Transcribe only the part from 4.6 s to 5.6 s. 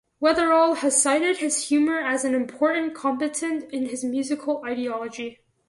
ideology.